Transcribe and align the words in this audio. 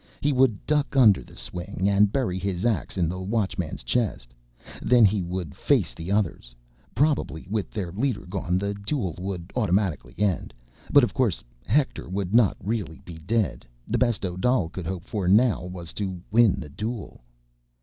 He 0.19 0.33
would 0.33 0.65
duck 0.65 0.95
under 0.97 1.23
the 1.23 1.37
swing 1.37 1.87
and 1.87 2.11
bury 2.11 2.39
his 2.39 2.65
ax 2.65 2.97
in 2.97 3.07
the 3.07 3.19
Watchman's 3.21 3.83
chest. 3.83 4.33
Then 4.81 5.05
he 5.05 5.21
would 5.21 5.53
face 5.55 5.93
the 5.93 6.11
others. 6.11 6.55
Probably 6.95 7.45
with 7.51 7.69
their 7.69 7.91
leader 7.91 8.25
gone, 8.25 8.57
the 8.57 8.73
duel 8.73 9.13
would 9.19 9.51
automatically 9.55 10.15
end. 10.17 10.55
But, 10.91 11.03
of 11.03 11.13
course, 11.13 11.43
Hector 11.67 12.09
would 12.09 12.33
not 12.33 12.57
really 12.63 12.99
be 13.05 13.19
dead; 13.19 13.63
the 13.87 13.99
best 13.99 14.25
Odal 14.25 14.69
could 14.69 14.87
hope 14.87 15.03
for 15.05 15.27
now 15.27 15.65
was 15.65 15.93
to 15.93 16.19
win 16.31 16.59
the 16.59 16.69
duel. 16.69 17.21